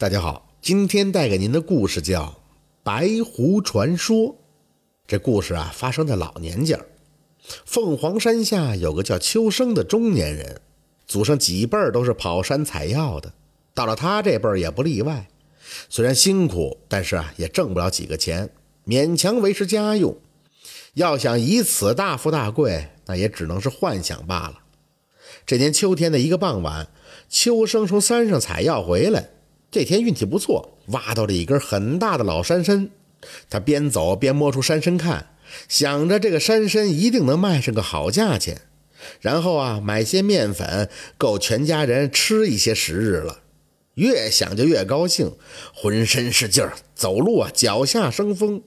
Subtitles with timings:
[0.00, 2.22] 大家好，今天带给您的故事叫
[2.82, 4.16] 《白狐传说》。
[5.06, 6.80] 这故事啊，发生在老年间
[7.66, 10.62] 凤凰山下有个叫秋生的中年人，
[11.06, 13.34] 祖上几辈儿都是跑山采药的，
[13.74, 15.28] 到了他这辈儿也不例外。
[15.90, 18.48] 虽然辛苦，但是啊，也挣不了几个钱，
[18.86, 20.16] 勉强维持家用。
[20.94, 24.60] 要想以此大富大贵，那也只能是幻想罢了。
[25.44, 26.88] 这年秋天的一个傍晚，
[27.28, 29.28] 秋生从山上采药回来。
[29.70, 32.90] 这天运气不错，挖到了一根很大的老山参。
[33.48, 35.34] 他边走边摸出山参看，
[35.68, 38.62] 想着这个山参一定能卖上个好价钱。
[39.20, 43.40] 然后啊，买些面粉够全家人吃一些时日了。
[43.94, 45.32] 越想就越高兴，
[45.74, 48.62] 浑身是劲儿，走路啊脚下生风。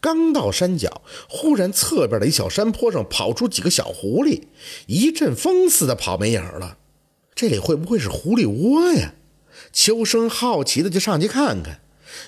[0.00, 4.42] 刚到山脚，忽然侧边的一小山坡上跑出几个小狐狸，
[4.86, 6.78] 一阵风似的跑没影了。
[7.34, 9.14] 这里会不会是狐狸窝呀？
[9.72, 11.80] 秋生好奇的就上去看看，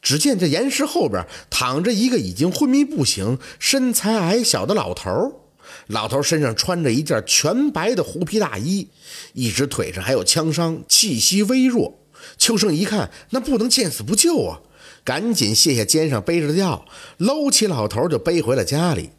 [0.00, 5.40] 只见这岩石后边躺着一个已经昏迷不醒、身材矮小的老头。
[5.86, 8.88] 老头身上穿着一件全白的狐皮大衣，
[9.32, 11.98] 一只腿上还有枪伤，气息微弱。
[12.36, 14.60] 秋生一看，那不能见死不救啊，
[15.02, 16.84] 赶紧卸下肩上背着的药，
[17.16, 19.10] 搂起老头就背回了家里。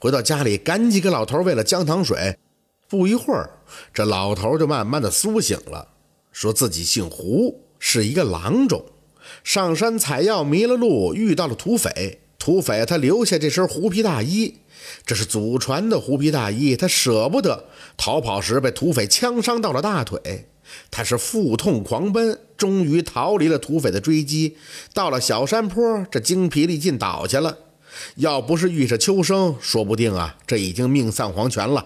[0.00, 2.38] 回到家里，赶紧给老头喂了姜糖水。
[2.88, 3.50] 不一会儿，
[3.92, 5.88] 这老头就慢慢的苏醒了。
[6.38, 8.84] 说自己姓胡，是一个郎中，
[9.42, 12.20] 上山采药迷了路，遇到了土匪。
[12.38, 14.54] 土匪他留下这身狐皮大衣，
[15.04, 17.64] 这是祖传的狐皮大衣，他舍不得。
[17.96, 20.46] 逃跑时被土匪枪伤到了大腿，
[20.92, 24.56] 他是腹痛狂奔，终于逃离了土匪的追击，
[24.94, 27.58] 到了小山坡，这精疲力尽倒下了。
[28.14, 31.84] 要不是遇上秋生，说不定啊，这已经命丧黄泉了。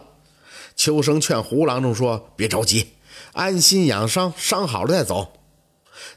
[0.77, 2.89] 秋生劝胡郎中说：“别着急。”
[3.33, 5.33] 安心养伤，伤好了再走。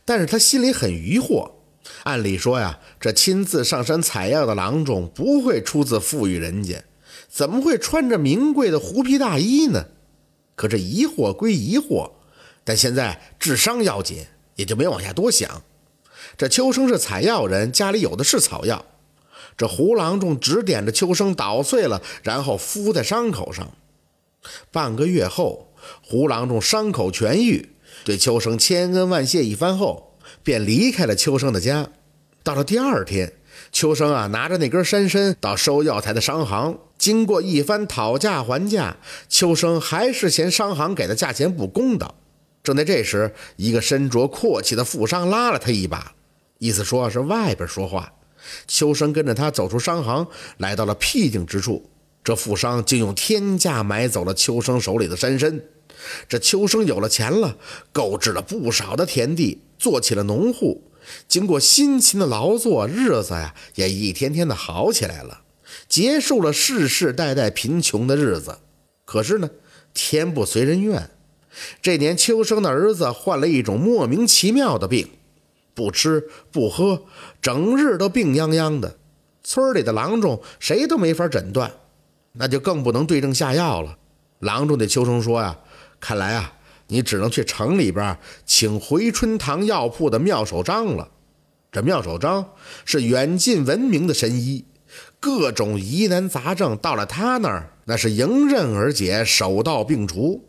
[0.03, 1.51] 但是他心里很疑惑。
[2.03, 6.83] 按理说呀，这亲自上山采药的郎中不会出自富裕人家，
[7.27, 9.85] 怎么会穿着名贵的狐皮大衣呢？
[10.55, 12.11] 可这疑惑归疑惑，
[12.63, 15.63] 但现在治伤要紧，也就没往下多想。
[16.37, 18.85] 这秋生是采药人，家里有的是草药。
[19.57, 23.71] 这胡郎中指点着秋生捣碎了，然后敷在伤口上。
[24.71, 25.64] 半个月后。
[26.01, 27.69] 胡郎中伤口痊愈，
[28.03, 31.89] 对秋生千恩万谢一番后，便离开了秋生的家。
[32.43, 33.33] 到了第二天，
[33.71, 38.97] 秋生啊拿着那根山参到收药材的商行，经过一番讨价还价，
[39.27, 42.15] 秋生还是嫌商行给的价钱不公道。
[42.63, 46.13] 正在这时，一个身着阔气的富商拉了他一把，
[46.59, 48.13] 意思说是外边说话。
[48.67, 51.89] 秋生跟着他走出商行，来到了僻静之处。
[52.23, 55.61] 这富商竟用天价买走了秋生手里的山参。
[56.27, 57.57] 这秋生有了钱了，
[57.91, 60.83] 购置了不少的田地，做起了农户。
[61.27, 65.41] 经过辛勤的劳作，日子呀也一天天的好起来了，
[65.87, 68.57] 结束了世世代代贫穷的日子。
[69.05, 69.49] 可是呢，
[69.93, 71.11] 天不随人愿，
[71.81, 75.09] 这年秋生的儿子患了一种莫名其妙的病，
[75.75, 77.03] 不吃不喝，
[77.41, 78.97] 整日都病殃殃的。
[79.43, 81.71] 村里的郎中谁都没法诊断，
[82.31, 83.99] 那就更不能对症下药了。
[84.39, 85.57] 郎中对秋生说呀。
[85.99, 86.53] 看来啊，
[86.87, 91.09] 你只能去城里边请回春堂药铺的妙手张了。
[91.71, 92.51] 这妙手张
[92.85, 94.65] 是远近闻名的神医，
[95.19, 100.47] 各种疑难杂症到了他那儿，那是迎刃而解，手到病除。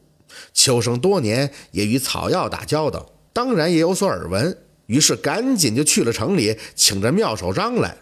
[0.53, 7.97] 秋生多年也与草药打交道，当然也有所耳闻，于是赶紧就去了城里，请这妙手张来。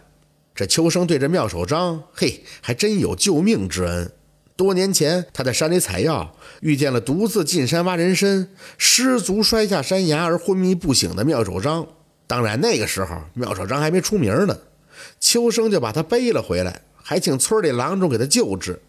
[0.54, 4.12] 这秋生对这妙手张，嘿，还真有救命之恩。
[4.56, 8.48] 多年前，他在山里采药，遇见了独自进山挖人参、
[8.78, 11.84] 失足摔下山崖而昏迷不醒的妙手章。
[12.28, 14.56] 当然，那个时候妙手章还没出名呢。
[15.18, 18.80] 秋生就把他背了回来，还请村里郎中给他救治。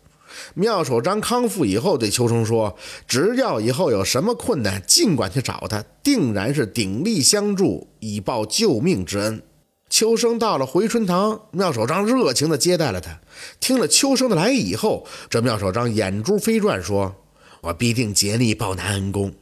[0.53, 2.77] 妙手章康复以后，对秋生说
[3.07, 9.41] ：“只要以后有什么困难，尽管去找他，定然是鼎力相助，以报救命之恩。”
[9.95, 13.21] 秋生到了回春堂，妙手章热情地接待了他。
[13.62, 17.15] 听了秋生的来意以后，这妙手章眼珠飞转，说
[17.63, 19.33] ：“我必定竭力报答恩公，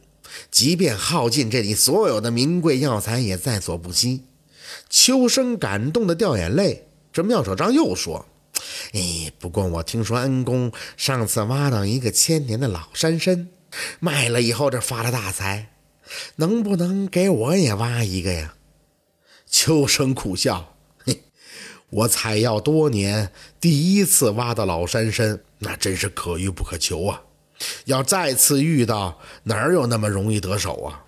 [0.52, 4.22] 即便耗尽这里所有的名贵药材，也在所不惜。
[4.88, 6.86] ”秋生感动的掉眼泪。
[7.12, 8.24] 这妙手章又说
[8.94, 13.48] ：“哎，不过我听说恩公上次挖到一个千年的老山参，
[13.98, 15.70] 卖了以后这发了大财，
[16.36, 18.54] 能不能给我也挖一个呀？”
[19.56, 20.74] 秋生苦笑
[21.06, 21.22] ：“嘿，
[21.88, 23.30] 我采药多年，
[23.60, 27.22] 第一次挖到老山参，那真是可遇不可求啊！
[27.84, 31.04] 要再次遇到，哪有那么容易得手啊？”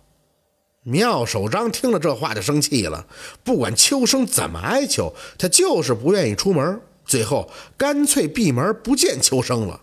[0.84, 3.08] 妙手章听了这话就生气了，
[3.42, 9.80] 不管秋生怎么哀求，他就是不愿意出门，最后干脆闭门不见秋生了。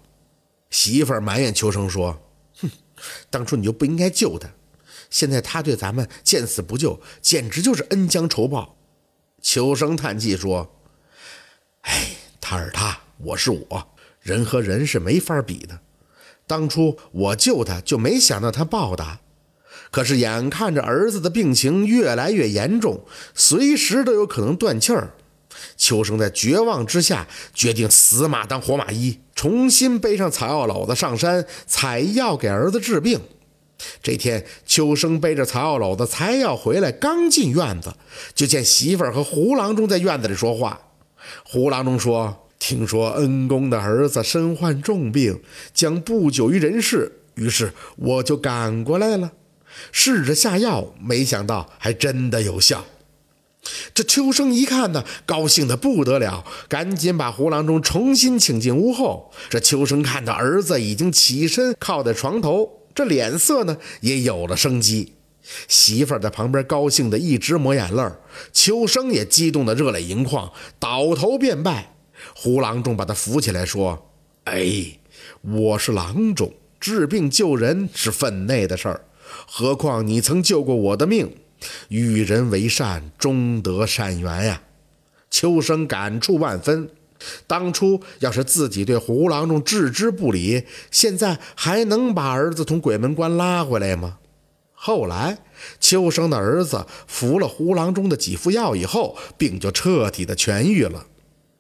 [0.70, 2.18] 媳妇埋怨秋生说
[2.62, 2.72] ：“哼，
[3.30, 4.48] 当初你就不应该救他，
[5.14, 8.76] 现在他对咱们见死不救，简直就是恩将仇报。”
[9.44, 10.76] 秋生叹气说
[11.82, 13.88] ：“哎，他是他，我是我，
[14.22, 15.80] 人和人是没法比的。
[16.48, 19.20] 当初我救他，就没想到他报答。
[19.92, 23.06] 可是眼看着儿子的病情越来越严重，
[23.36, 25.14] 随时都有可能断气儿。”
[25.78, 33.22] 秋生在绝望之下，决定死马当活马医，重新背上草药篓子上山采药给儿子治病。
[34.02, 37.94] 这天，秋生背着草药篓子采药回来，刚进院子，
[38.34, 40.80] 就见媳妇儿和胡郎中在院子里说话。
[41.44, 45.42] 胡郎中说：“听说恩公的儿子身患重病，
[45.74, 49.32] 将不久于人世，于是我就赶过来了，
[49.92, 52.86] 试着下药，没想到还真的有效。”
[53.94, 59.32] 这秋生一看呢，高兴的不得了，赶紧把胡郎中重新请进屋后。
[59.50, 65.14] 这秋生看到儿子已经起身靠在床头，这脸色呢也有了生机。
[65.68, 68.18] 媳妇儿在旁边高兴的一直抹眼泪儿
[68.54, 71.96] 秋生也激动的热泪盈眶，倒头便拜。
[72.34, 74.10] 胡郎中把他扶起来说
[74.46, 75.00] ：“哎，
[75.42, 79.06] 我是郎中，治病救人是分内的事儿，
[79.46, 81.36] 何况你曾救过我的命。”
[81.88, 84.62] 与人为善，终得善缘呀！
[85.30, 86.90] 秋生感触万分。
[87.48, 94.18] 当初要是自己对胡郎中置之不理，现在还能把儿子从鬼门关拉回来吗？
[94.74, 95.38] 后来，
[95.80, 101.06] 秋生的儿子服了胡郎中的几副药以后，病就彻底的痊愈了。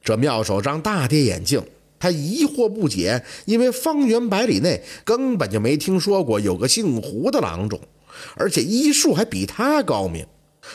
[0.03, 1.63] 这妙手张大跌眼镜，
[1.97, 7.79] 他疑惑不解，因为方圆百里内根本就没听说过有个姓胡的郎中。
[8.35, 10.25] 而且医术还比他高明。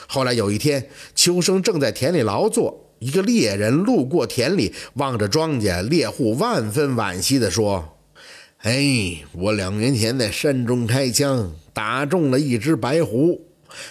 [0.07, 7.99] 后来有一天，秋生正在田里劳作，一个猎人路过田里，望着庄稼，猎户万分惋惜地说
[8.63, 13.41] ：“哎，我两年前在山中开枪，打中了一只白狐，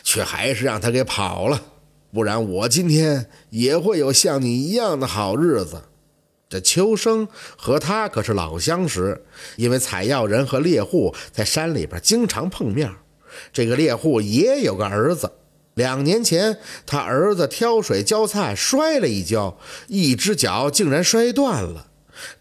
[0.04, 1.62] 却还是让他给跑了。
[2.12, 5.82] 不然我今天也会有像你一样的好日子。”
[6.50, 7.28] 这秋生
[7.58, 9.22] 和他可是老相识，
[9.58, 12.90] 因为采药人和猎户在山里边经常碰面。
[13.52, 15.30] 这个猎户也有个儿子，
[15.78, 16.58] 两年前
[16.88, 21.88] 他儿子挑水浇菜摔了一跤，一只脚竟然摔断了。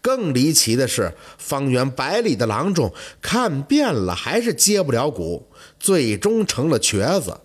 [0.01, 2.91] 更离奇的是，方圆百里的郎中
[3.21, 5.47] 看遍了，还是接不了骨，
[5.79, 7.39] 最终成了瘸子。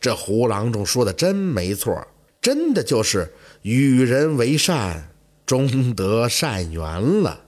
[0.00, 2.06] 这胡郎中说的真没错，
[2.40, 5.10] 真的就是与人为善，
[5.44, 7.40] 终得善缘了。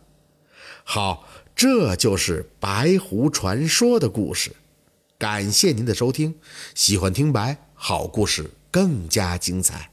[0.82, 4.50] 好，这就是白狐传说的故事。
[5.20, 6.34] 感谢您的收听，
[6.74, 9.89] 喜欢听白好故事更加精彩。